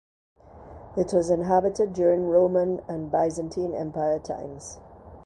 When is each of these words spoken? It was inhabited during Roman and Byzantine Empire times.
It 0.97 1.13
was 1.13 1.29
inhabited 1.29 1.93
during 1.93 2.25
Roman 2.27 2.79
and 2.87 3.11
Byzantine 3.11 3.75
Empire 3.75 4.17
times. 4.17 4.79